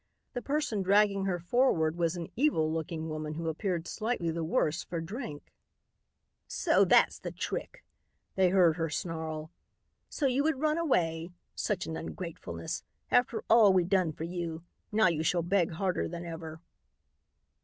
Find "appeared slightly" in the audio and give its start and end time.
3.49-4.31